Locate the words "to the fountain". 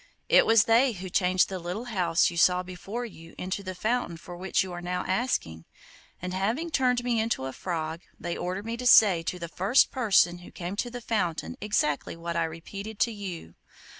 10.77-11.55